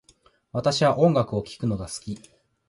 [0.51, 2.17] 私は音楽を聴くのが好き